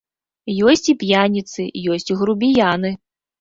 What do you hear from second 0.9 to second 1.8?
і п'яніцы,